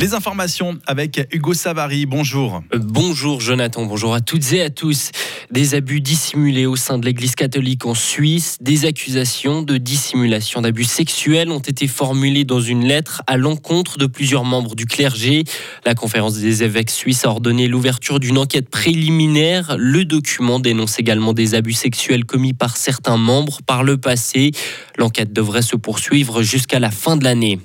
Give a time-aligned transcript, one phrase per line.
[0.00, 2.06] Les informations avec Hugo Savary.
[2.06, 2.62] Bonjour.
[2.72, 5.10] Bonjour Jonathan, bonjour à toutes et à tous.
[5.50, 10.84] Des abus dissimulés au sein de l'Église catholique en Suisse, des accusations de dissimulation d'abus
[10.84, 15.44] sexuels ont été formulées dans une lettre à l'encontre de plusieurs membres du clergé.
[15.86, 19.76] La conférence des évêques suisses a ordonné l'ouverture d'une enquête préliminaire.
[19.78, 24.50] Le document dénonce également des abus sexuels commis par certains membres par le passé.
[24.98, 27.58] L'enquête devrait se poursuivre jusqu'à la fin de l'année.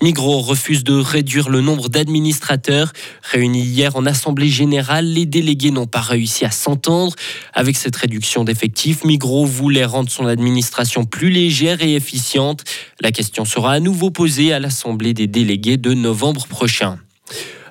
[0.00, 2.92] Migros refuse de réduire le nombre d'administrateurs.
[3.22, 7.11] Réunis hier en Assemblée générale, les délégués n'ont pas réussi à s'entendre.
[7.54, 12.64] Avec cette réduction d'effectifs, Migros voulait rendre son administration plus légère et efficiente.
[13.00, 16.98] La question sera à nouveau posée à l'Assemblée des délégués de novembre prochain.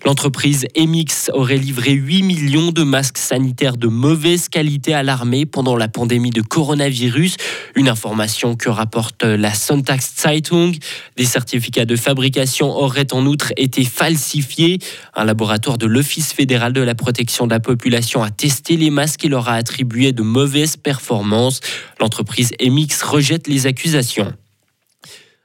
[0.03, 5.75] L'entreprise Emix aurait livré 8 millions de masques sanitaires de mauvaise qualité à l'armée pendant
[5.75, 7.37] la pandémie de coronavirus.
[7.75, 10.75] Une information que rapporte la Sonntags Zeitung.
[11.17, 14.79] Des certificats de fabrication auraient en outre été falsifiés.
[15.15, 19.23] Un laboratoire de l'Office fédéral de la protection de la population a testé les masques
[19.25, 21.59] et leur a attribué de mauvaises performances.
[21.99, 24.33] L'entreprise Emix rejette les accusations.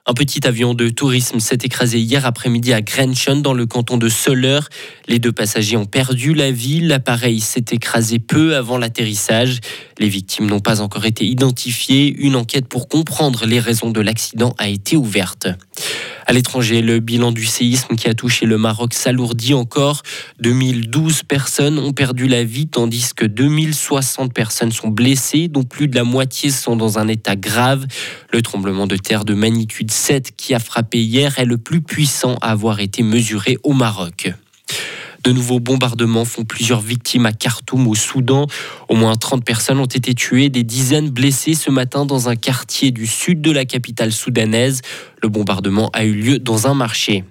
[0.08, 4.08] Un petit avion de tourisme s'est écrasé hier après-midi à Grenchen dans le canton de
[4.08, 4.60] Soler.
[5.08, 6.78] Les deux passagers ont perdu la vie.
[6.78, 9.58] L'appareil s'est écrasé peu avant l'atterrissage.
[9.98, 12.14] Les victimes n'ont pas encore été identifiées.
[12.18, 15.48] Une enquête pour comprendre les raisons de l'accident a été ouverte.
[16.28, 20.02] À l'étranger, le bilan du séisme qui a touché le Maroc s'alourdit encore.
[20.40, 25.94] 2012 personnes ont perdu la vie, tandis que 2060 personnes sont blessées, dont plus de
[25.94, 27.86] la moitié sont dans un état grave.
[28.32, 32.34] Le tremblement de terre de magnitude 7 qui a frappé hier est le plus puissant
[32.42, 34.32] à avoir été mesuré au Maroc.
[35.26, 38.46] De nouveaux bombardements font plusieurs victimes à Khartoum, au Soudan.
[38.88, 42.92] Au moins 30 personnes ont été tuées, des dizaines blessées ce matin dans un quartier
[42.92, 44.82] du sud de la capitale soudanaise.
[45.20, 47.24] Le bombardement a eu lieu dans un marché.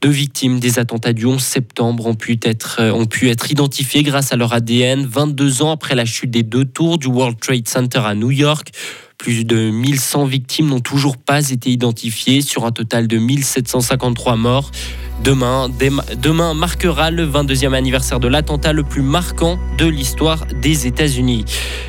[0.00, 5.04] Deux victimes des attentats du 11 septembre ont pu être, identifiées grâce à leur ADN
[5.04, 8.70] 22 ans après la chute des deux tours du World Trade Center à New York.
[9.20, 14.70] Plus de 1100 victimes n'ont toujours pas été identifiées sur un total de 1753 morts.
[15.22, 15.68] Demain,
[16.54, 21.44] marquera le 22e anniversaire de l'attentat le plus marquant de l'histoire des États-Unis.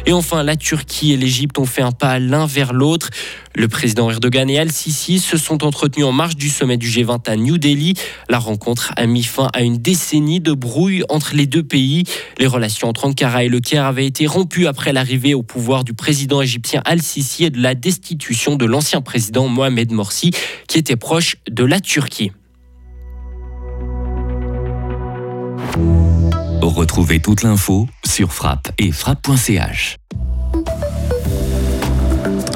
[0.05, 3.09] Et enfin, la Turquie et l'Égypte ont fait un pas l'un vers l'autre.
[3.55, 7.35] Le président Erdogan et Al-Sisi se sont entretenus en marge du sommet du G20 à
[7.35, 7.95] New Delhi.
[8.29, 12.03] La rencontre a mis fin à une décennie de brouille entre les deux pays.
[12.37, 15.93] Les relations entre Ankara et le Caire avaient été rompues après l'arrivée au pouvoir du
[15.93, 20.31] président égyptien Al-Sisi et de la destitution de l'ancien président Mohamed Morsi,
[20.67, 22.31] qui était proche de la Turquie.
[26.61, 29.97] Retrouvez toute l'info sur frappe et frappe.ch.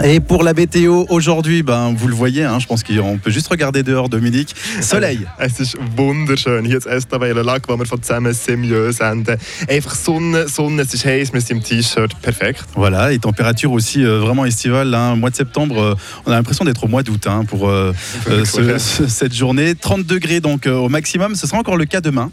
[0.07, 3.47] Et pour la BTO aujourd'hui, ben, vous le voyez, hein, je pense qu'on peut juste
[3.47, 4.55] regarder dehors, Dominique.
[4.79, 5.27] Soleil.
[5.39, 6.63] Es ist wunderschön.
[6.63, 9.37] Hier in Estavella Lag, wo wir von zusammen Semieux senden.
[9.67, 12.65] Einfach Sonne, Sonne, es ist heiß, wir sind im T-Shirt, perfekt.
[12.75, 14.93] Voilà, et température aussi euh, vraiment estivale.
[14.93, 15.15] Hein.
[15.15, 15.95] Mois de septembre, euh,
[16.27, 17.91] on a l'impression d'être au mois d'août hein, pour euh,
[18.29, 19.73] euh, ce, ce, cette journée.
[19.73, 22.29] 30 degrés donc euh, au maximum, ce sera encore le cas demain.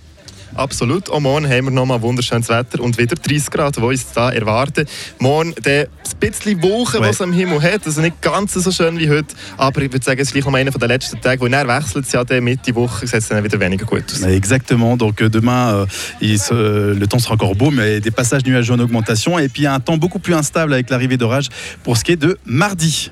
[0.54, 1.10] Absolut.
[1.10, 4.86] Auch morgen haben wir nochmal wunderschönes Wetter und wieder 30 Grad, die uns da erwarten.
[5.18, 5.86] Morgen ein
[6.20, 7.08] bisschen Wolken, ouais.
[7.08, 7.86] was am Himmel hat.
[7.86, 10.54] Also nicht ganz so schön wie heute, aber ich würde sagen, es ist vielleicht noch
[10.54, 13.58] einer der letzten Tage, wo er wechselt ja der Mitte Woche, sieht es dann wieder
[13.58, 14.22] weniger gut aus.
[14.22, 15.00] Exactement.
[15.00, 15.86] Donc demain, euh,
[16.20, 19.66] il se, le temps sera encore beau, mais des passages nuageux en augmentation et puis
[19.66, 21.48] un temps beaucoup plus instable avec l'arrivée d'orage
[21.82, 23.10] pour ce qui est de mardi.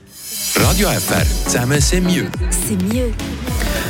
[0.56, 1.24] Radio FR,
[1.80, 2.26] c'est mieux.
[2.50, 3.10] C'est mieux.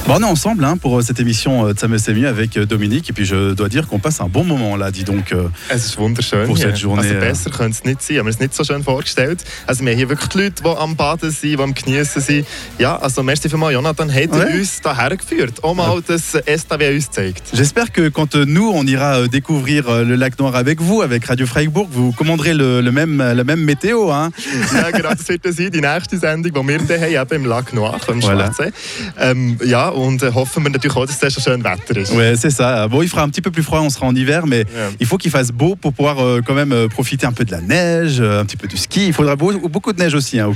[0.06, 3.10] Bon, on est ensemble hein, pour cette émission euh, Zusammen c'est mieux avec euh, Dominique
[3.10, 5.32] et puis je dois dire qu'on passe un bon moment là, dis donc.
[5.32, 6.68] Euh, es ist wunderschön pour hier.
[6.68, 7.06] cette journée.
[7.08, 9.44] Also besser könnte es nicht sein, haben wir es nicht so schön vorgestellt.
[9.66, 12.46] Also wir haben hier wirklich die Leute, die am Baden sind, die am Genießen sind.
[12.78, 14.58] Ja, also merci vielmals Jonathan, hat Ouais.
[14.58, 15.62] uns hierher geführt.
[15.62, 17.42] Auch mal das STW uns gezeigt.
[17.52, 21.02] J'espère que quand euh, nous, on ira euh, découvrir euh, le lac Noir avec vous,
[21.02, 24.10] avec Radio Freiburg, vous commanderez le, le même, la même météo.
[24.10, 24.30] Hein.
[24.74, 27.72] ja, genau, das wird sein, die nächste Sendung, die wir dann haben, eben im Lac
[27.72, 28.52] Noir, im Voilà.
[28.52, 28.72] Schwarzsee.
[29.18, 32.12] Ähm, ja, und äh, hoffen wir natürlich auch, dass es schon schön Wetter ist.
[32.12, 32.86] Ouais, c'est ça.
[32.88, 34.88] Bon, il fera un petit peu plus froid, on sera en hiver, mais Ouais.
[35.00, 37.50] il faut qu'il fasse beau pour pouvoir euh, quand même euh, profiter un peu de
[37.50, 39.06] la neige, euh, un petit peu du ski.
[39.08, 40.38] Il faudra beau- beaucoup de neige aussi.
[40.38, 40.52] hein.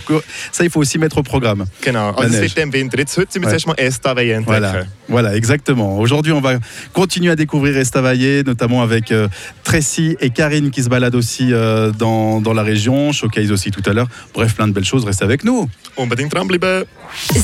[0.52, 1.64] Ça, il faut aussi mettre au programme.
[1.82, 2.40] Genau, also es neige.
[2.42, 2.98] wird dann im Winter.
[2.98, 4.44] Jetzt, heute sind wir zuerst mal entdecken.
[4.44, 5.98] Voilà, voilà, exactement.
[5.98, 6.58] Aujourd'hui, on va
[6.92, 9.28] continuer à découvrir Estavayer, notamment avec euh,
[9.62, 11.52] Tracy et Karine qui se baladent aussi
[11.98, 14.08] dans, dans la région, Showcase aussi tout à l'heure.
[14.34, 15.04] Bref, plein de belles choses.
[15.04, 15.68] Restez avec nous.
[15.96, 16.86] Unbedingt dranbleiben.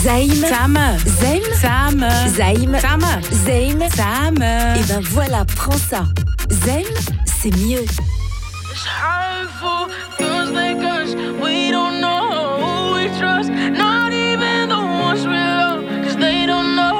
[0.03, 0.31] Zaim.
[0.31, 0.99] Zusammen.
[1.21, 1.43] Zaim.
[1.53, 2.11] Zusammen.
[2.37, 2.75] Zaim.
[2.75, 3.23] Zusammen.
[3.47, 3.81] Zaim.
[3.91, 4.77] Zusammen.
[4.77, 6.05] Et ben voilà, prends ça.
[6.65, 6.87] Zaim,
[7.41, 7.85] c'est mieux.
[8.87, 9.89] hurtful.
[10.19, 11.15] Feels like us.
[11.15, 13.51] We don't know who we trust.
[13.51, 15.85] Not even the ones we love.
[16.05, 16.91] Cause they don't know.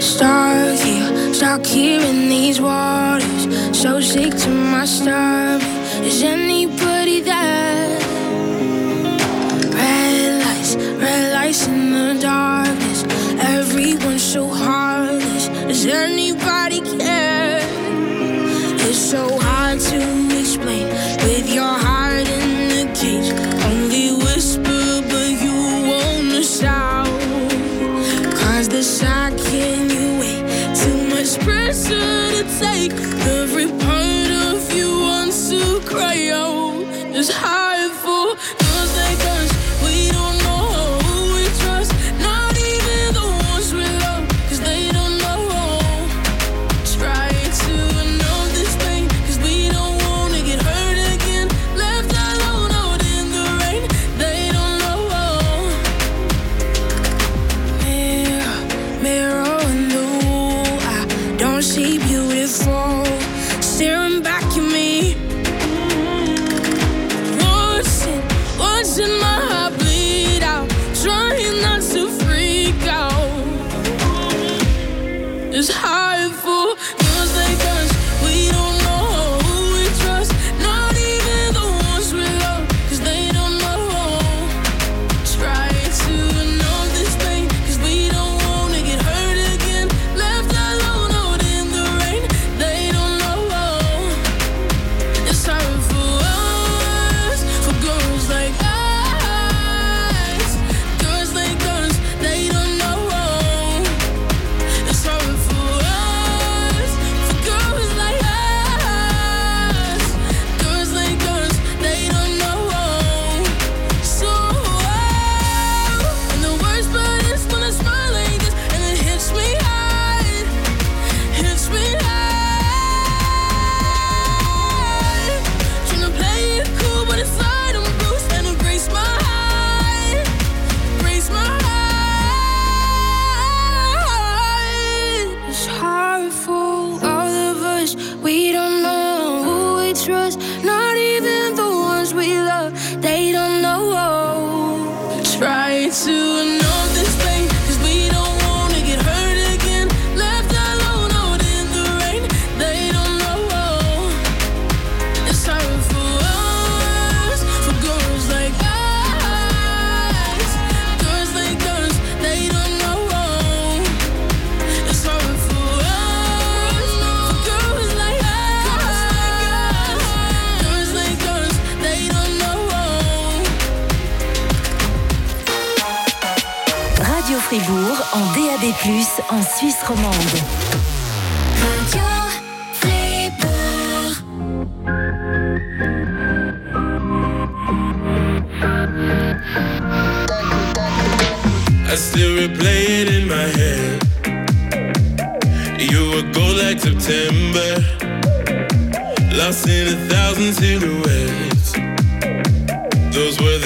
[0.00, 5.62] Stuck here in these waters, so sick to my stomach.
[6.04, 7.91] Is anybody there?
[11.52, 13.04] In the darkness.
[13.38, 15.48] Everyone's so heartless.
[15.68, 17.60] Does anybody care?
[18.88, 19.98] It's so hard to
[20.40, 20.86] explain
[21.26, 23.30] with your heart in the cage.
[23.70, 25.52] Only whisper, but you
[25.88, 27.06] won't shout.
[28.40, 30.42] Cause the second you wait,
[30.74, 32.92] too much pressure to take.
[33.42, 36.80] Every part of you wants to cry out.
[37.14, 37.61] It's hard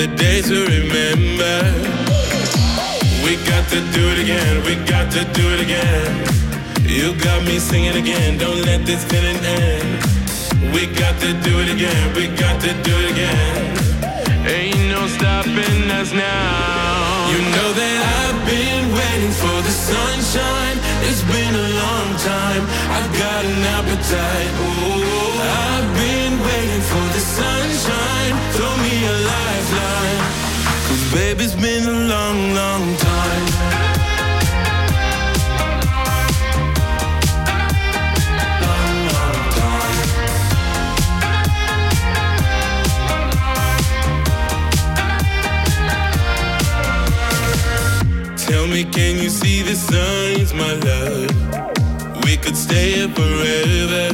[0.06, 1.56] days to remember.
[3.24, 6.26] We got to do it again, we got to do it again.
[6.86, 10.04] You got me singing again, don't let this feeling end.
[10.72, 13.76] We got to do it again, we got to do it again.
[14.46, 17.30] Ain't no stopping us now.
[17.32, 20.78] You know that I've been waiting for the sunshine.
[21.08, 22.62] It's been a long time.
[22.94, 24.52] I've got an appetite.
[24.62, 28.32] Ooh, I've been waiting for the sunshine.
[28.54, 29.45] Throw me a lifeline.
[31.16, 33.46] Cause baby, it's been a long, long time.
[38.60, 39.98] Long, long time.
[48.36, 51.30] Tell me, can you see the signs, my love?
[52.24, 54.12] We could stay here forever.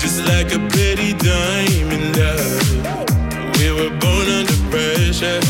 [0.00, 2.67] Just like a pretty diamond love.
[4.70, 5.40] Pressure.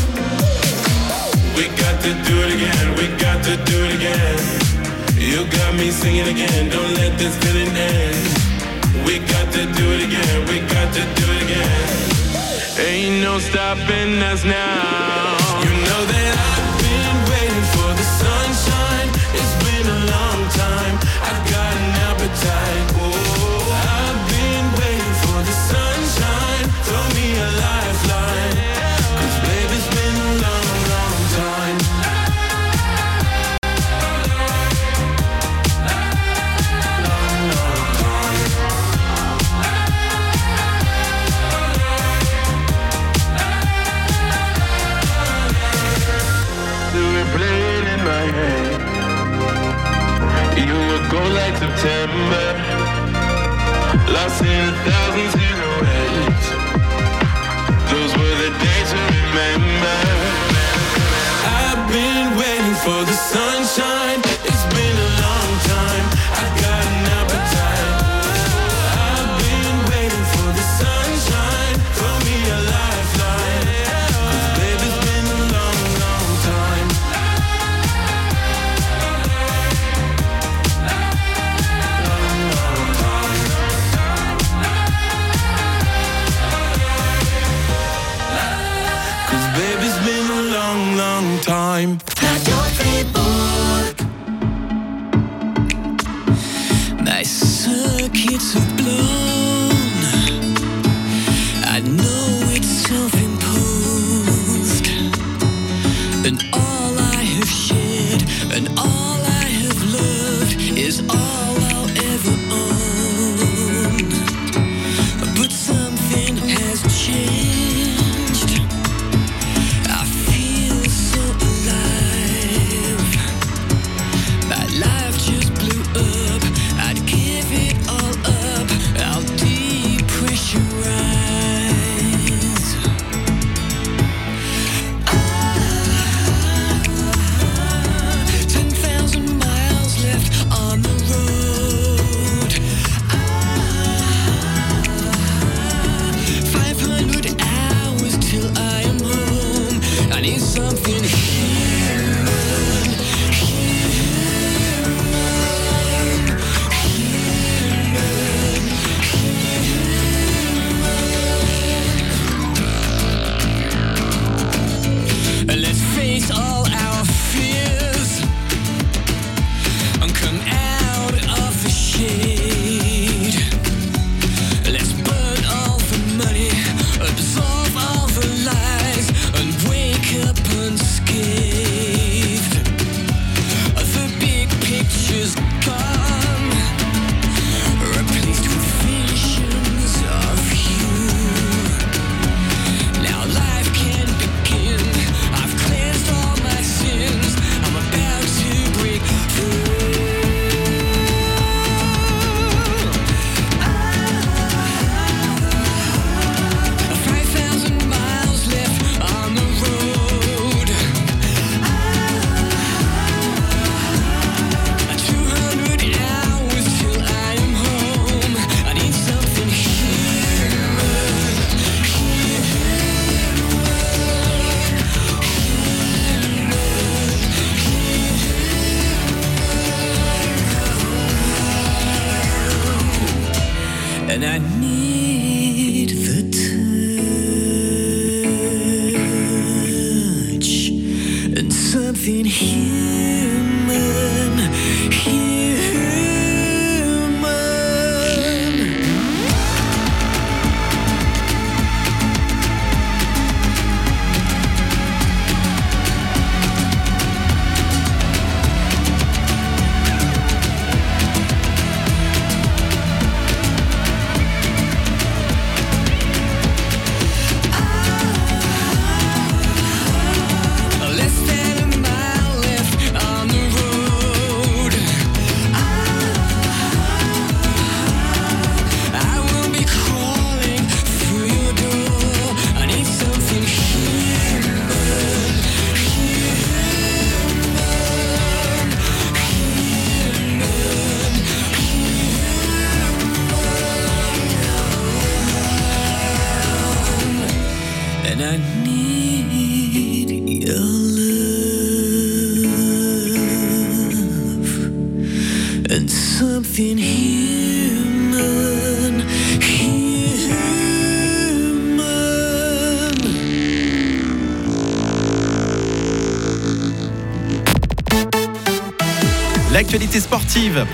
[1.56, 4.38] We got to do it again, we got to do it again.
[5.16, 8.16] You got me singing again, don't let this feeling end.
[9.06, 11.98] We got to do it again, we got to do it again.
[12.78, 15.37] Ain't no stopping us now.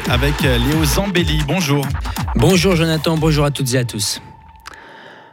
[0.09, 1.41] Avec euh, Léo Zambelli.
[1.47, 1.87] Bonjour.
[2.37, 4.21] Bonjour Jonathan, bonjour à toutes et à tous.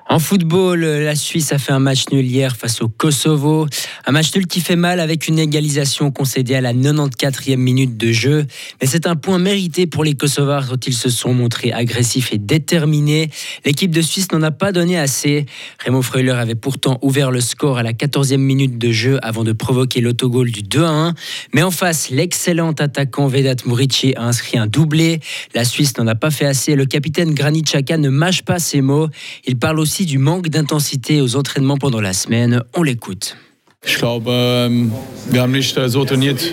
[0.09, 3.67] En football, euh, la Suisse a fait un match nul hier face au Kosovo.
[4.11, 8.11] Un match nul qui fait mal avec une égalisation concédée à la 94e minute de
[8.11, 8.45] jeu.
[8.81, 12.37] Mais c'est un point mérité pour les Kosovars quand ils se sont montrés agressifs et
[12.37, 13.29] déterminés.
[13.63, 15.45] L'équipe de Suisse n'en a pas donné assez.
[15.85, 19.53] Remo Freuler avait pourtant ouvert le score à la 14e minute de jeu avant de
[19.53, 21.13] provoquer l'autogol du 2 à 1.
[21.53, 25.21] Mais en face, l'excellent attaquant Vedat Murici a inscrit un doublé.
[25.55, 26.75] La Suisse n'en a pas fait assez.
[26.75, 27.63] Le capitaine Granit
[27.97, 29.07] ne mâche pas ses mots.
[29.45, 32.61] Il parle aussi du manque d'intensité aux entraînements pendant la semaine.
[32.75, 33.37] On l'écoute.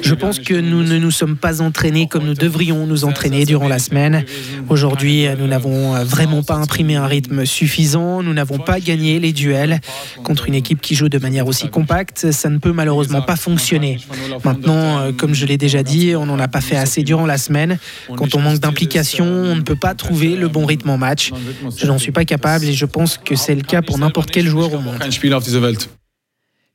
[0.02, 3.68] Je pense que nous ne nous sommes pas entraînés comme nous devrions nous entraîner durant
[3.68, 4.24] la semaine.
[4.70, 9.80] Aujourd'hui, nous n'avons vraiment pas imprimé un rythme suffisant, nous n'avons pas gagné les duels.
[10.24, 13.98] Contre une équipe qui joue de manière aussi compacte, ça ne peut malheureusement pas fonctionner.
[14.42, 17.36] Maintenant, euh, comme je l'ai déjà dit, on n'en a pas fait assez durant la
[17.36, 17.78] semaine.
[18.16, 21.32] Quand on manque d'implication, on ne peut pas trouver le bon rythme en match.
[21.76, 24.46] Je n'en suis pas capable et je pense que c'est le cas pour n'importe quel
[24.46, 24.96] joueur au monde.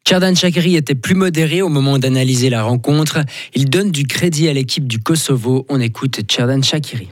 [0.06, 3.20] Xherdan Shaqiri était plus modéré au moment d'analyser la rencontre.
[3.56, 5.66] Il donne du crédit à l'équipe du Kosovo.
[5.70, 7.08] On écoute Xherdan Shaqiri.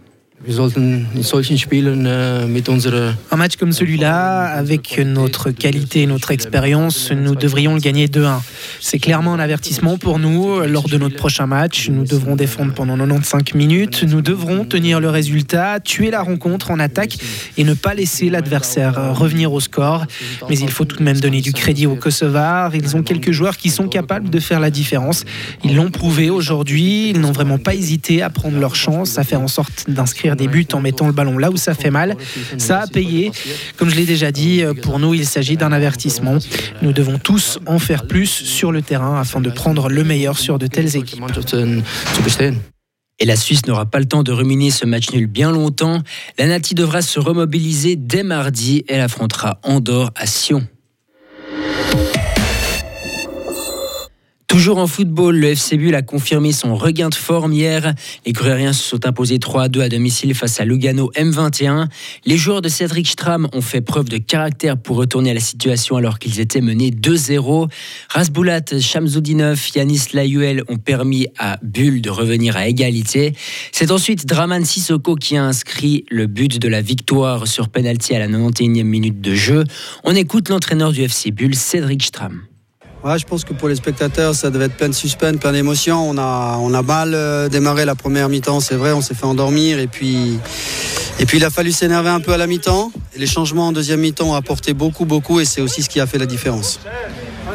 [3.32, 8.40] Un match comme celui-là, avec notre qualité et notre expérience, nous devrions le gagner 2-1.
[8.80, 10.62] C'est clairement un avertissement pour nous.
[10.62, 14.04] Lors de notre prochain match, nous devrons défendre pendant 95 minutes.
[14.04, 17.18] Nous devrons tenir le résultat, tuer la rencontre en attaque
[17.58, 20.08] et ne pas laisser l'adversaire revenir au score.
[20.50, 22.76] Mais il faut tout de même donner du crédit aux Kosovars.
[22.76, 25.24] Ils ont quelques joueurs qui sont capables de faire la différence.
[25.64, 27.12] Ils l'ont prouvé aujourd'hui.
[27.12, 30.48] Ils n'ont vraiment pas hésité à prendre leur chance, à faire en sorte d'inscrire des
[30.48, 32.16] buts en mettant le ballon là où ça fait mal.
[32.58, 33.32] Ça a payé.
[33.78, 36.38] Comme je l'ai déjà dit, pour nous, il s'agit d'un avertissement.
[36.82, 40.60] Nous devons tous en faire plus sur le terrain afin de prendre le meilleur sur
[40.60, 41.24] de telles équipes.
[43.22, 46.02] Et la Suisse n'aura pas le temps de ruminer ce match nul bien longtemps.
[46.40, 48.84] La Nati devra se remobiliser dès mardi.
[48.88, 50.66] Elle affrontera Andorre à Sion.
[54.52, 57.94] Toujours en football, le FC Bull a confirmé son regain de forme hier.
[58.26, 61.88] Les Gruyériens se sont imposés 3 à 2 à domicile face à Lugano M21.
[62.26, 65.96] Les joueurs de Cédric Stram ont fait preuve de caractère pour retourner à la situation
[65.96, 67.70] alors qu'ils étaient menés 2-0.
[68.10, 73.34] Rasboulat, Chamzoudinov, Yanis Layuel ont permis à Bull de revenir à égalité.
[73.72, 78.20] C'est ensuite Draman Sissoko qui a inscrit le but de la victoire sur penalty à
[78.20, 79.64] la 91e minute de jeu.
[80.04, 82.51] On écoute l'entraîneur du FC Bull, Cédric Stram.
[83.04, 86.10] Je pense que pour les spectateurs, ça devait être plein de suspense, plein d'émotions.
[86.10, 89.80] On a, mal euh, démarré la première mi-temps, c'est vrai, on s'est fait endormir.
[89.80, 90.38] Et puis,
[91.20, 92.92] et puis il a fallu s'énerver un peu à la mi-temps.
[93.18, 95.40] Les changements en deuxième mi-temps ont apporté beaucoup, beaucoup.
[95.40, 96.80] Et c'est aussi ce qui a fait la différence.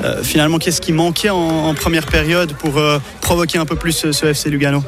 [0.05, 4.27] Euh, finalement, qu'est-ce qui manquait en, première période pour euh, provoquer un peu plus ce
[4.27, 4.83] FC Lugano?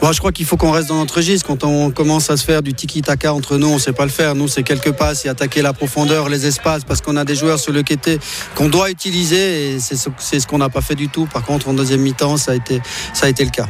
[0.00, 1.46] Bon, je crois qu'il faut qu'on reste dans notre registre.
[1.46, 4.10] Quand on commence à se faire du tiki-taka entre nous, on ne sait pas le
[4.10, 4.34] faire.
[4.34, 7.58] Nous, c'est quelques passes et attaquer la profondeur, les espaces, parce qu'on a des joueurs
[7.58, 8.18] sur le quêté
[8.54, 11.26] qu'on doit utiliser et c'est ce, c'est ce qu'on n'a pas fait du tout.
[11.26, 12.80] Par contre, en deuxième mi-temps, ça a été,
[13.12, 13.66] ça a été le cas.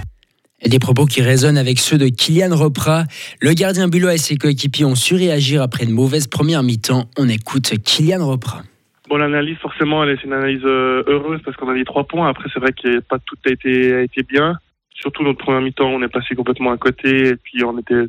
[0.63, 3.05] Et des propos qui résonnent avec ceux de Kylian Ropra.
[3.41, 7.11] Le gardien bulot et ses coéquipiers ont su réagir après une mauvaise première mi-temps.
[7.19, 8.63] On écoute Kylian Ropra.
[9.09, 12.05] Bon, l'analyse, forcément, elle est c'est une analyse euh, heureuse parce qu'on a mis trois
[12.05, 12.29] points.
[12.29, 14.57] Après, c'est vrai que pas tout a été, a été bien.
[15.01, 18.05] Surtout notre première mi-temps, on est passé complètement à côté et puis on était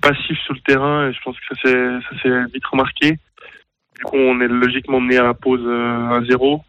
[0.00, 3.18] passif sur le terrain et je pense que ça s'est, vite remarqué.
[3.98, 6.60] Du coup, on est logiquement mené à la pause euh, 1-0.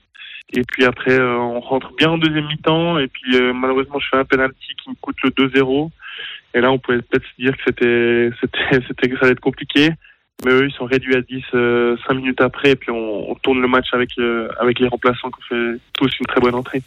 [0.53, 4.07] Et puis après, euh, on rentre bien en deuxième mi-temps et puis euh, malheureusement, je
[4.11, 5.89] fais un penalty qui me coûte le 2-0.
[6.53, 9.39] Et là, on pouvait peut-être se dire que c'était, c'était, c'était, que ça allait être
[9.39, 9.89] compliqué.
[10.43, 13.61] Mais eux, ils sont réduits à 10 euh, 5 minutes après et puis on, tourne
[13.61, 14.09] le match avec,
[14.59, 16.83] avec les remplaçants qui ont fait tous une très bonne entrée.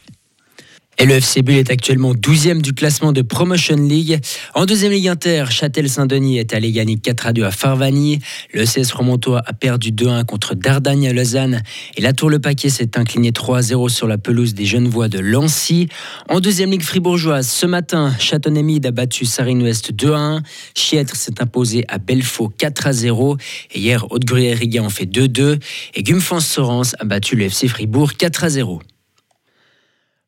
[1.01, 4.19] Et le FC Bull est actuellement 12e du classement de Promotion League.
[4.55, 8.19] En deuxième Ligue Inter, Châtel-Saint-Denis est allé gagner 4 à 2 à Farvani.
[8.53, 11.63] Le CS Romontois a perdu 2-1 contre Dardagne à Lausanne.
[11.97, 15.07] Et la Tour Le Paquet s'est incliné 3 à 0 sur la pelouse des Genevois
[15.07, 15.89] de Lancy.
[16.29, 20.43] En deuxième Ligue fribourgeoise, ce matin, Châteaunémide a battu Sarine-Ouest 2 à 1.
[20.75, 23.37] Chiètre s'est imposé à Belfaux 4 à 0.
[23.73, 25.61] Et hier, Haute-Gruyère-Riga en fait 2-2.
[25.95, 28.83] Et Gumfans-Sorens a battu le FC Fribourg 4 à 0.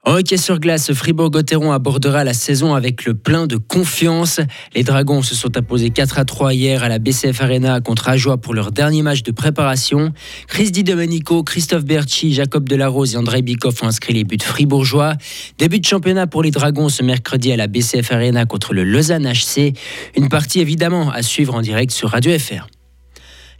[0.02, 4.40] En hockey sur glace, Fribourg-Gotteron abordera la saison avec le plein de confiance.
[4.74, 8.38] Les Dragons se sont imposés 4 à 3 hier à la BCF Arena contre Ajoie
[8.38, 10.14] pour leur dernier match de préparation.
[10.48, 15.16] Chris Di Domenico, Christophe Berchi, Jacob Delarose et André Bikoff ont inscrit les buts fribourgeois.
[15.58, 19.30] Début de championnat pour les Dragons ce mercredi à la BCF Arena contre le Lausanne
[19.30, 19.74] HC.
[20.16, 22.66] Une partie évidemment à suivre en direct sur Radio FR.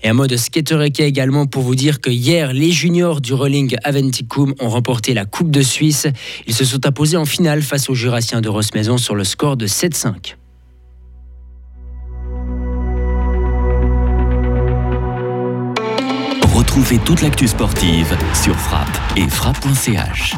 [0.03, 3.35] Et un mot de skater hockey également pour vous dire que hier, les juniors du
[3.35, 6.07] Rolling Aventicum ont remporté la Coupe de Suisse.
[6.47, 9.67] Ils se sont imposés en finale face aux Jurassiens de Rossmaison sur le score de
[9.67, 10.37] 7-5.
[16.55, 20.37] Retrouvez toute l'actu sportive sur frappe et frappe.ch.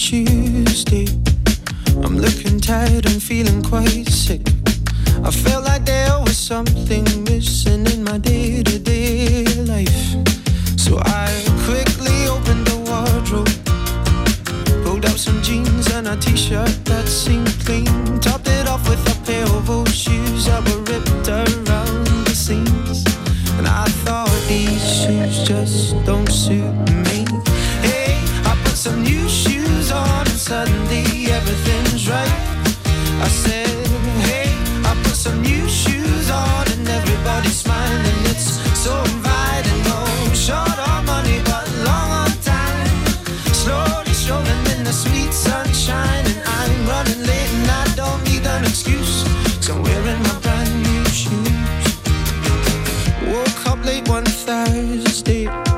[0.00, 1.06] Tuesday.
[2.02, 4.40] I'm looking tired and feeling quite sick.
[5.22, 10.00] I felt like there was something missing in my day to day life.
[10.78, 11.28] So I
[11.66, 13.52] quickly opened the wardrobe,
[14.84, 19.04] pulled out some jeans and a t shirt that seemed clean, topped it off with
[19.06, 23.04] a pair of old shoes that were ripped around the seams.
[23.58, 27.26] And I thought these shoes just don't suit me.
[27.84, 28.16] Hey,
[28.48, 29.59] I put some new shoes
[30.50, 32.38] suddenly everything's right.
[33.22, 33.70] I said,
[34.26, 34.50] hey,
[34.84, 38.18] I put some new shoes on and everybody's smiling.
[38.32, 39.80] It's so inviting.
[39.86, 40.00] No
[40.34, 42.90] short on money, but long on time.
[43.62, 48.64] Slowly strolling in the sweet sunshine, and I'm running late and I don't need an
[48.64, 49.22] excuse.
[49.64, 51.84] So I'm wearing my brand new shoes.
[53.30, 55.69] Woke up late one Thursday.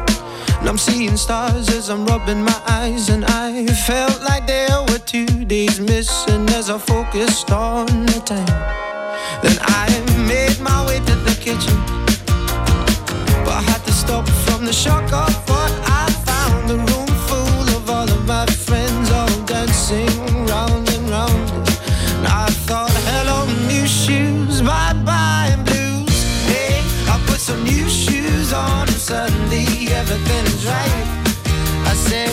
[0.73, 5.45] I'm seeing stars as I'm rubbing my eyes, and I felt like there were two
[5.45, 8.47] days missing as I focused on the time.
[9.43, 9.87] Then I
[10.27, 11.77] made my way to the kitchen,
[13.45, 15.62] but I had to stop from the shock of
[30.03, 31.07] everything is right.
[31.87, 32.29] I said,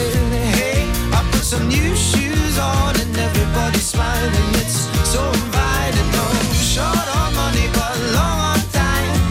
[0.58, 4.50] hey, I put some new shoes on, and everybody's smiling.
[4.64, 6.10] It's so inviting.
[6.18, 6.26] No
[6.74, 9.22] short on money, but long on time.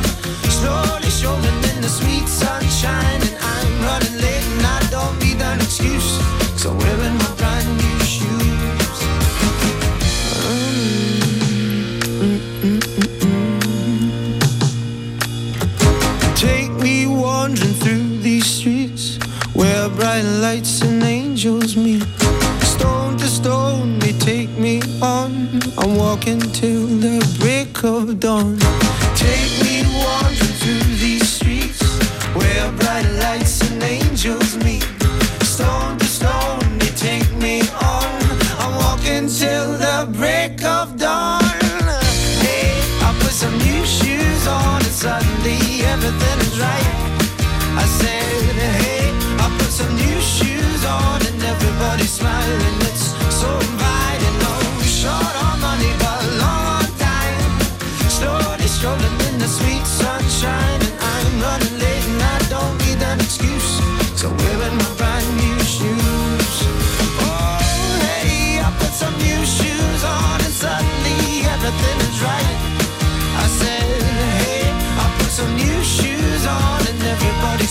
[0.59, 4.28] Slowly strolling in the sweet sunshine, and I'm running late,
[26.19, 26.41] walking
[27.01, 28.68] the break of dawn.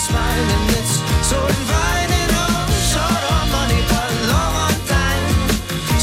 [0.10, 0.66] Smiling.
[0.80, 0.96] It's
[1.30, 2.30] so inviting.
[2.44, 5.26] Oh, short on money, but long on time.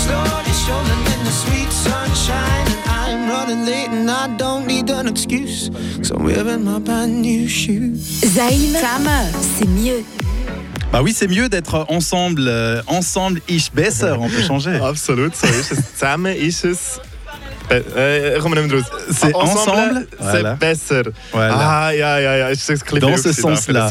[0.04, 5.08] Slowly strolling in the sweet sunshine, and I'm running late and I don't need an
[5.08, 5.70] excuse.
[6.02, 8.00] So I'm wearing my brand new shoes.
[8.36, 9.24] Zayn, Summer,
[9.58, 10.04] c'est mieux.
[10.92, 12.46] Bah oui, c'est mieux d'être ensemble.
[12.46, 14.12] euh, ensemble ist besser.
[14.18, 14.76] On peut changer.
[14.80, 15.78] Absolut, so ist es.
[15.98, 17.00] Zusammen ist es.
[19.10, 21.02] C'est ensemble, c'est besser.
[21.32, 21.88] Voilà.
[21.88, 22.50] Ah.
[22.52, 23.90] Ist das ein bisschen Dans ce sens-là.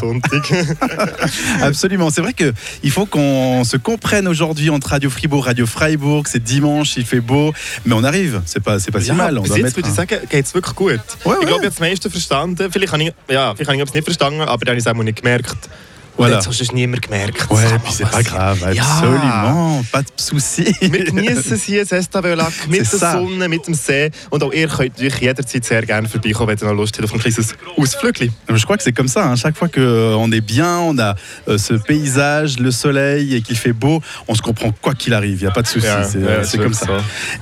[1.62, 2.10] Absolument.
[2.10, 6.26] C'est vrai qu'il faut qu'on se comprenne aujourd'hui entre Radio Fribourg, Radio Freiburg.
[6.28, 7.52] C'est dimanche, il fait beau,
[7.84, 8.42] mais on arrive.
[8.46, 9.38] C'est pas, c'est pas si mal.
[9.38, 11.00] On doit mettre würde ich sagen, geht es wirklich gut.
[11.16, 12.70] ich glaube, ich habe das meiste verstanden.
[12.70, 14.86] Vielleicht habe ich, ja, vielleicht habe ich etwas nicht verstanden, aber dann habe ich es
[14.86, 15.68] auch nicht gemerkt.
[16.16, 16.36] Voilà.
[16.36, 17.38] jetzt hast du es niemand gemerkt.
[17.48, 18.82] Puis va c'est pas grave, Ja.
[18.84, 20.64] absolument, pas de souci.
[20.80, 22.98] Wir genießen es hier, in Sestavelac, mit der.
[23.12, 24.10] Sonne, mit dem See.
[24.30, 27.14] Und auch ihr könnt natürlich jederzeit sehr gerne vorbeikommen, wenn ihr noch Lust habt auf
[27.14, 28.30] ein kleines Ausflügel.
[28.48, 29.24] Je crois que c'est comme ça.
[29.26, 29.36] hein.
[29.36, 31.16] Chaque fois qu'on est bien, on a
[31.48, 35.38] euh, ce paysage, le soleil et qu'il fait beau, on se comprend quoi qu'il arrive.
[35.40, 35.86] Il n'y a pas de souci.
[35.86, 36.86] Ja, c'est ja, euh, comme ça.
[36.86, 36.92] ça.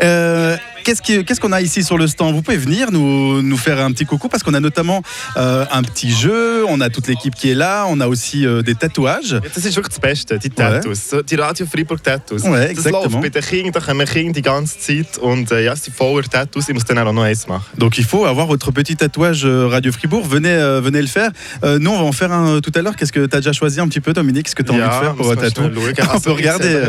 [0.02, 2.34] Euh, Qu'est-ce qui- qu'est-ce qu'on a ici sur le stand?
[2.34, 5.02] Vous pouvez venir nous, nous faire un petit coucou parce qu'on a notamment
[5.36, 8.62] euh, un petit jeu, on a toute l'équipe qui est là, on a aussi euh,
[8.62, 9.40] des tatouages.
[9.54, 10.94] Das ist wirklich das Beste, die Tattoos.
[11.10, 12.42] So, Die Radio Freiburg Tattoos.
[12.42, 13.04] Ouais, das exactement.
[13.04, 15.18] läuft bei den Kindern, da kommen Kinder die ganze Zeit.
[15.18, 16.68] Und äh, ja, sind voller Tattoos.
[16.68, 17.64] Ich muss dann auch noch eins machen.
[17.78, 20.26] Donc il faut avoir votre petit tatouage euh, Radio Fribourg.
[20.28, 21.30] Venez, euh, venez le faire.
[21.64, 22.96] Euh, nous, on va en faire un euh, tout à l'heure.
[22.96, 24.48] Qu'est-ce que tu as déjà choisi un petit peu, Dominique?
[24.48, 25.62] Ce que tu as envie de faire pour un tatou.
[26.14, 26.74] On peut regarder.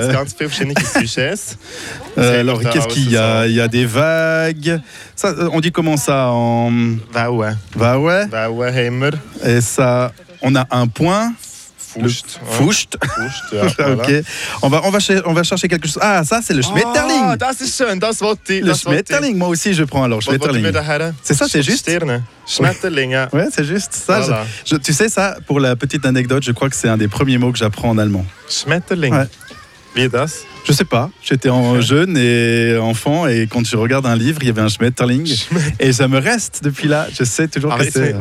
[2.17, 3.47] Alors, qu'est-ce qu'il y a?
[3.47, 4.81] Il y a des vagues.
[5.15, 6.71] Ça, euh, on dit comment ça en...
[8.25, 9.13] Vauen haben wir.
[9.43, 11.33] Et ça, on a un point.
[11.77, 12.39] Fust.
[12.41, 12.97] Le- Fust.
[13.03, 14.21] Fust, ja, voilà.
[14.63, 15.99] On va, on, va on va chercher quelque chose.
[16.01, 17.21] Ah, ça, c'est le Schmetterling.
[17.23, 18.63] Ah, das ist schön, das wollte ich.
[18.63, 18.73] le.
[18.73, 20.19] Schmetterling, moi aussi, je prends alors.
[20.21, 20.65] Schmetterling.
[21.21, 21.87] C'est ça, c'est juste?
[22.47, 23.29] Schmetterling, ja.
[23.31, 24.21] Ouais, c'est juste ça.
[24.21, 24.43] Voilà.
[24.65, 27.07] Je- je- tu sais, ça, pour la petite anecdote, je crois que c'est un des
[27.07, 28.25] premiers mots que j'apprends en allemand.
[28.49, 29.13] Schmetterling.
[29.13, 29.27] Ouais.
[29.95, 30.45] Wie das?
[30.65, 31.09] Je sais pas.
[31.21, 31.49] J'étais
[31.81, 35.31] jeune et enfant et quand je regarde un livre, il y avait un Schmetterling
[35.79, 37.07] et ça me reste depuis là.
[37.17, 38.15] Je sais toujours que c'est.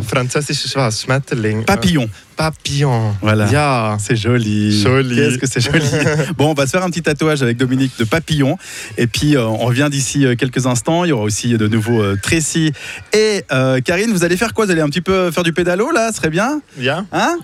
[0.91, 1.65] Schmetterling.
[1.65, 2.09] Papillon.
[2.37, 3.15] Papillon.
[3.21, 3.47] Voilà.
[3.49, 3.97] Yeah.
[4.01, 4.81] C'est joli.
[4.81, 5.17] Joli.
[5.17, 5.85] Qu'est-ce que c'est joli.
[6.37, 8.57] bon, on va se faire un petit tatouage avec Dominique de papillon.
[8.97, 11.05] Et puis, euh, on revient d'ici euh, quelques instants.
[11.05, 12.73] Il y aura aussi de nouveau euh, Tracy
[13.13, 14.13] et euh, Karine.
[14.13, 14.65] Vous allez faire quoi?
[14.65, 16.11] Vous allez un petit peu faire du pédalo là?
[16.11, 16.61] Ce serait bien?
[16.77, 17.07] Bien.
[17.13, 17.21] Yeah.
[17.21, 17.39] Hein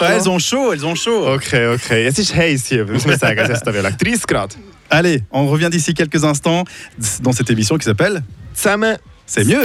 [0.00, 1.26] Elles ont chaud, elles ont chaud.
[1.26, 1.90] Ok, ok.
[1.90, 2.86] Es ist heiß hier.
[2.86, 3.46] Muss man sagen.
[3.48, 4.26] Das ist l'actrice
[4.90, 6.64] Allez, on revient d'ici quelques instants
[7.22, 8.22] dans cette émission qui s'appelle
[8.54, 8.98] Tsamen.
[9.26, 9.64] C'est mieux.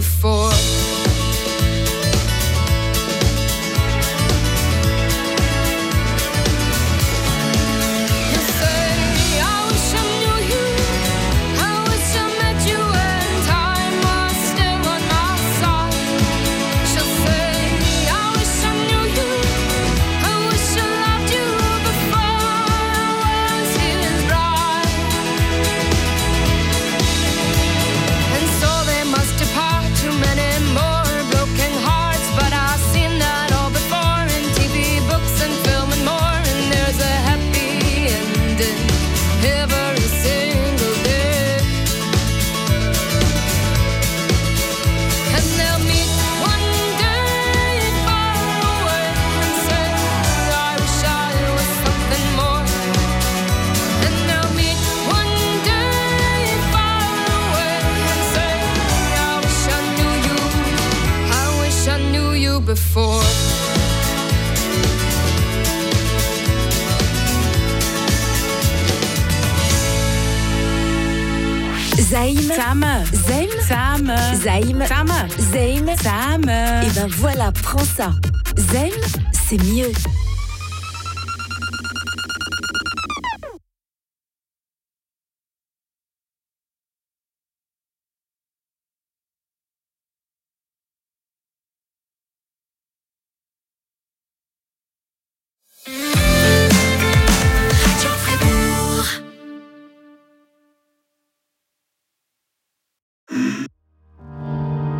[0.00, 0.77] before.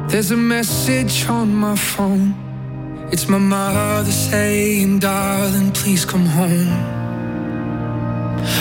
[0.08, 2.34] There's a message on my phone.
[3.12, 6.72] It's my mother saying, darling, please come home.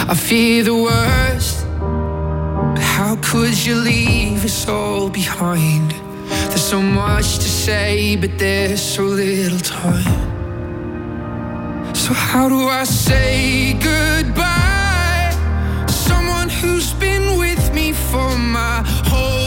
[0.10, 1.66] I fear the worst.
[2.96, 5.92] How could you leave us all behind?
[6.50, 10.04] There's so much to say, but there's so little time.
[11.96, 15.32] So, how do I say goodbye?
[15.88, 19.47] Someone who's been with me for my whole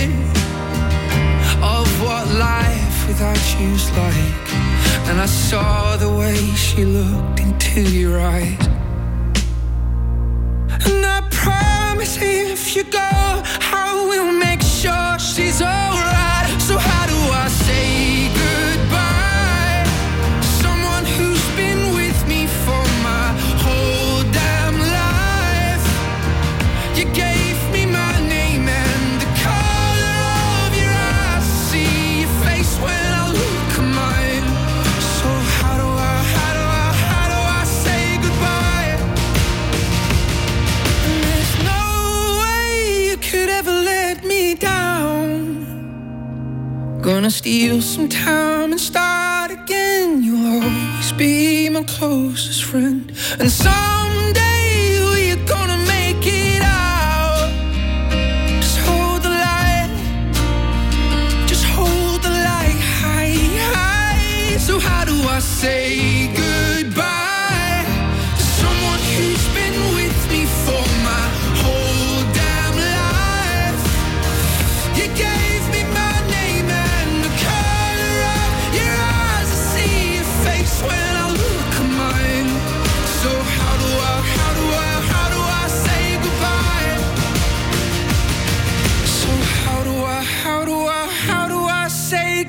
[3.11, 4.47] without you's like.
[5.09, 8.67] And I saw the way she looked into your eyes.
[10.85, 13.11] And I promise if you go,
[13.83, 16.10] I will make sure she's alright.
[47.11, 50.23] Gonna steal some time and start again.
[50.23, 53.11] You'll always be my closest friend.
[53.37, 57.51] And someday we're gonna make it out.
[58.61, 59.91] Just hold the light.
[61.47, 63.35] Just hold the light high,
[63.73, 64.57] high.
[64.57, 66.10] So, how do I say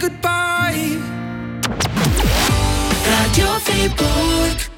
[0.02, 0.98] goodbye?
[3.06, 4.71] Radio Fribourg.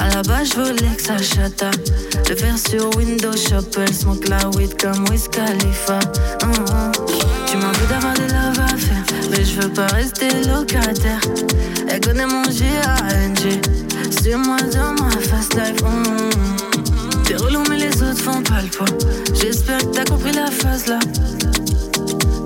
[0.00, 1.70] À la base je voulais que ça chata.
[2.28, 6.00] Le faire sur Windows Shop, elle smoke la weed comme Wiz Khalifa.
[6.42, 6.92] Hum, hum.
[7.46, 11.20] Tu m'en veux d'avoir des love à faire, mais je veux pas rester locataire.
[11.88, 13.60] Elle connaît mon G-A-N-G,
[14.10, 15.82] c'est moi dans ma fast life.
[15.84, 17.22] hum, hum.
[17.24, 18.86] T'es relou mais les autres font pas le poids
[19.40, 20.98] J'espère que t'as compris la phase là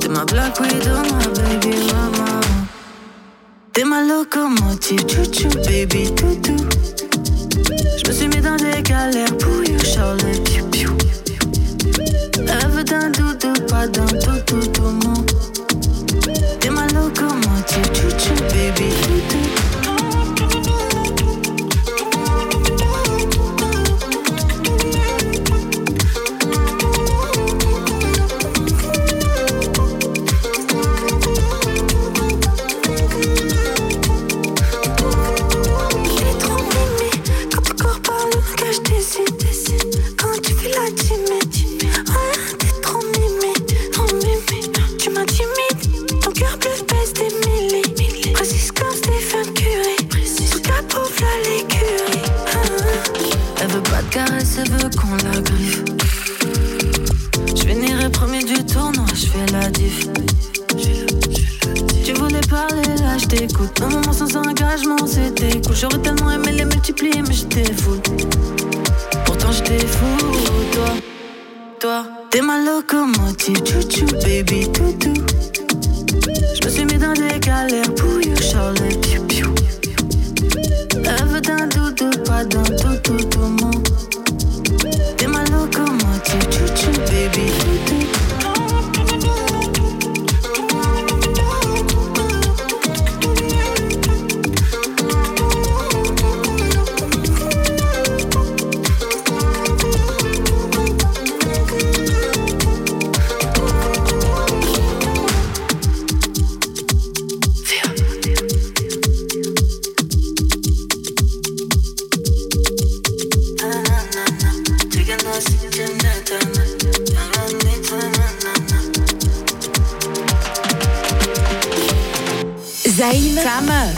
[0.00, 2.35] T'es ma black widow, ma baby mama
[3.76, 6.56] T'es ma locomotive, chouchou, baby toutou.
[7.98, 10.48] Je me suis mis dans des galères pour you, Charlotte,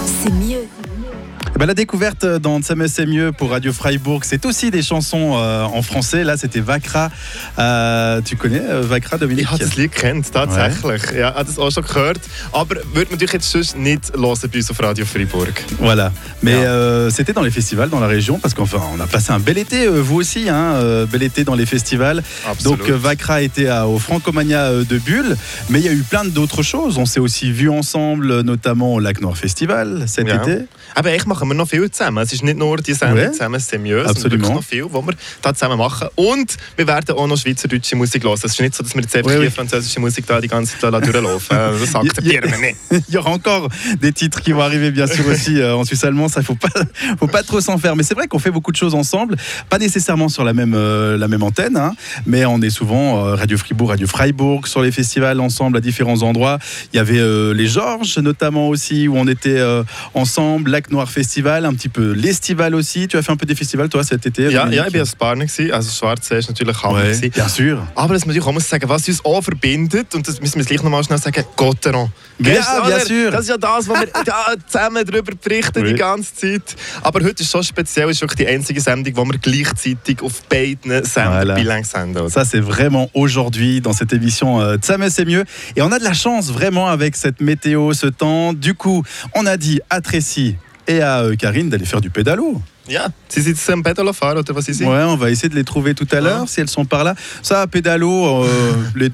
[0.04, 0.68] C'est mieux.
[1.58, 5.32] Eh ben, la découverte dans Tsame c'est mieux pour Radio Freiburg, c'est aussi des chansons
[5.36, 6.22] euh, en français.
[6.22, 7.10] Là, c'était Vakra.
[7.58, 9.42] Euh, tu connais euh, Vakra, Dominique?
[9.46, 11.02] Ich habe das Lied kennt, tatsächlich.
[11.16, 12.20] Ja, ich habe das auch schon gehört.
[12.52, 15.64] Aber würde natürlich jetzt sonst nicht hören bei uns auf Radio Freiburg?
[15.80, 16.12] Voilà.
[16.42, 19.40] Mais euh, c'était dans les festivals dans la région parce qu'enfin, on a passé un
[19.40, 22.22] bel été, vous aussi, hein, bel été dans les festivals.
[22.48, 22.76] Absolument.
[22.76, 25.36] Donc Vakra était à- au Francomania de Bulle,
[25.70, 26.98] mais il y a eu plein d'autres choses.
[26.98, 30.36] On s'est aussi vus ensemble, notamment au Lac Noir Festival cet Ja.
[30.36, 30.58] été.
[30.94, 32.18] Aber eigentlich machen wir noch viel zusammen.
[32.24, 34.06] Es ist nicht nur die Sendung zusammen seriös,
[34.38, 36.08] noch viel, was wir da zusammen machen.
[36.14, 38.34] Und wir werden auch noch schweizerdeutsche Musik hören.
[38.34, 39.42] Es ist nicht so, dass wir jetzt einfach Oui, oui.
[39.42, 41.56] hier französische Musik da die ganze Zeit durchlaufen.
[41.78, 42.76] Das akzeptieren wir nicht.
[43.08, 43.68] Il y aura encore
[44.00, 46.68] des titres qui vont arriver bien sûr aussi euh, en suisse allemand, ça faut pas
[47.18, 47.96] faut pas trop s'en faire.
[47.96, 49.36] Mais c'est vrai qu'on fait beaucoup de choses ensemble,
[49.68, 51.94] pas nécessairement sur la même euh, la même antenne, hein,
[52.26, 56.22] mais on est souvent euh, Radio Fribourg, Radio Freiburg sur les festivals ensemble à différents
[56.22, 56.58] endroits.
[56.92, 59.62] Il y avait euh, les Georges notamment aussi où on était
[60.14, 63.08] ensemble, Noir Festival, un petit peu l'Estival aussi.
[63.08, 65.00] Tu as fait un peu des festivals toi cet été Ja, Dominique ja, ich war
[65.02, 65.44] ein Partner.
[65.46, 65.72] gewesen.
[65.72, 66.94] Also Schwarze ist natürlich Hammer.
[66.98, 67.30] Ouais, gewesen.
[67.30, 67.86] bien sûr.
[67.94, 70.64] Aber das muss ich auch muss sagen, was uns auch verbindet, und das müssen wir
[70.64, 72.10] gleich nochmal schnell sagen, Gotteron.
[72.38, 73.30] Ja, Gehst du, bien sûr.
[73.32, 75.92] Das ist ja das, was wir ja, zusammen darüber berichten Oui.
[75.92, 76.76] die ganze Zeit.
[77.02, 81.04] Aber heute ist schon speziell, ist wirklich die einzige Sendung, wo wir gleichzeitig auf beiden
[81.04, 81.54] Sendern Voilà.
[81.54, 82.22] bilang senden.
[82.22, 82.30] oder?
[82.30, 85.44] Ça, c'est vraiment aujourd'hui dans cette émission euh, c'est mieux.
[85.76, 88.52] Et on a de la chance vraiment avec cette météo, ce temps.
[88.52, 89.02] Du coup,
[89.34, 90.56] on a dit à Tracy
[90.88, 92.60] et à euh, Karine d'aller faire du pédalo.
[92.88, 94.88] Ja, Sie sind jetzt am Pedalo fahren, oder was Sie sind?
[94.88, 97.14] Ouais, on va essayer de les trouver tout à l'heure si elles sont par là.
[97.42, 98.48] Ça, pédalo, euh,
[98.96, 99.12] les-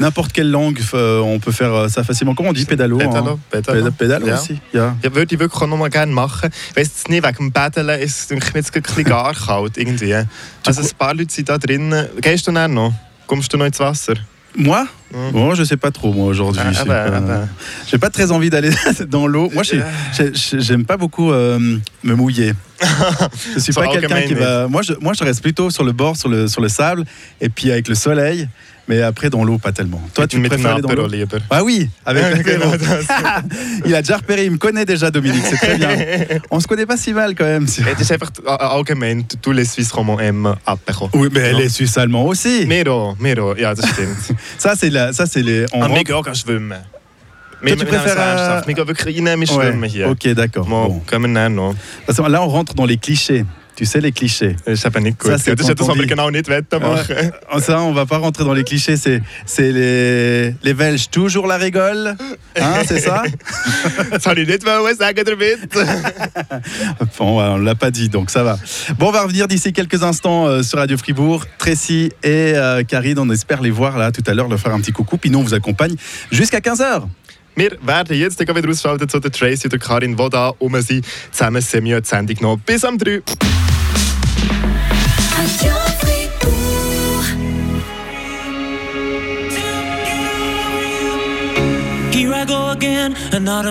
[0.00, 2.34] n'importe quelle langue, euh, on peut faire euh, ça facilement.
[2.34, 3.38] Comment on dit pédalo Pédalo, hein?
[3.50, 3.80] Pédalo.
[3.80, 4.34] Péda- Pédalo Ja.
[4.34, 4.58] aussi.
[4.72, 4.96] Ja.
[5.02, 6.50] Ja, würde ich wirklich auch noch mal gerne machen.
[6.74, 10.14] Weiss jetzt nicht, wegen dem Badeln ist es mir jetzt ein bisschen gar kalt irgendwie.
[10.66, 12.08] Also ein paar Leute sind da drinnen.
[12.20, 12.92] Gehst du dann noch?
[13.28, 14.14] Kommst du noch ins Wasser?
[14.56, 14.86] Moi
[15.32, 16.60] Bon, je sais pas trop, moi, aujourd'hui.
[16.64, 17.48] Ah, J'ai ah bah, pas, ah bah.
[17.86, 18.70] j'ai pas très envie d'aller
[19.08, 19.48] dans l'eau.
[19.54, 19.80] Moi, j'ai-
[20.12, 22.52] j'ai- j'ai- j'aime pas beaucoup euh, me mouiller.
[23.54, 24.66] je suis pas quelqu'un qui va.
[24.66, 27.04] Moi je, moi, je reste plutôt sur le bord, sur le, sur le sable,
[27.40, 28.48] et puis avec le soleil.
[28.88, 30.00] Mais après, dans l'eau, pas tellement.
[30.12, 31.08] Toi, tu préfères aller dans l'eau.
[31.50, 33.06] Ah oui, avec das.
[33.86, 35.88] Il a déjà repéré, il me connaît déjà, Dominique, c'est très bien.
[36.50, 37.66] On se connaît pas si mal quand même.
[39.42, 41.10] Tous les Suisses kommen immer Apero.
[41.14, 42.66] Oui, mais elle est suisse-allemand aussi.
[43.34, 43.56] Wir auch.
[43.56, 44.16] Ja, das stimmt.
[44.58, 45.66] Ça, c'est la, ça, c'est les.
[45.72, 45.80] on
[47.62, 48.62] Wir, tu préfères.
[50.08, 50.66] Ok, d'accord.
[50.66, 51.02] Bon.
[52.28, 53.44] là, on rentre dans les clichés.
[53.76, 54.56] Tu sais, les clichés.
[54.66, 55.30] Ist eben nicht gut.
[55.32, 57.32] Ça, das ist das, was wir genau nicht machen.
[57.60, 58.96] Ça, on va pas rentrer dans les clichés.
[58.96, 62.16] C'est, c'est les, les Belges toujours la rigole,
[62.60, 63.24] hein, c'est ça
[64.10, 65.58] Das habe ich nicht wollen sagen damit.
[67.18, 68.58] Bon, on l'a pas dit, donc ça va.
[68.98, 71.44] Bon, on va revenir d'ici quelques instants euh, sur Radio Fribourg.
[71.58, 74.80] Tracy et euh, Karine, on espère les voir là tout à l'heure, leur faire un
[74.80, 75.16] petit coucou.
[75.18, 75.96] Puis nous, on vous accompagne
[76.30, 77.02] jusqu'à 15h.
[77.56, 81.06] Wir werden jetzt wieder ausschalten zu der Tracy und Karin, die da rum sind.
[81.30, 83.22] Zusammen sind die Sendung noch bis am 3.
[92.10, 93.14] Here I go again,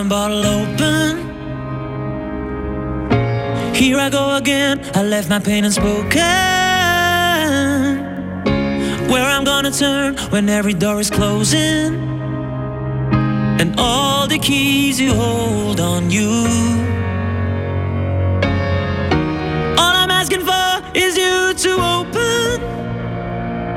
[0.08, 1.18] bottle open.
[3.74, 6.22] Here I go again, I left my pain unspoken.
[9.08, 12.13] Where I'm gonna turn when every door is closing.
[13.60, 16.30] And all the keys you hold on you.
[19.80, 22.60] All I'm asking for is you to open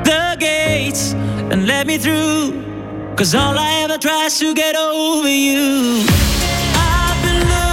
[0.04, 1.12] the gates
[1.52, 2.64] and let me through.
[3.16, 6.04] Cause all I ever try is to get over you.
[6.74, 7.67] I've been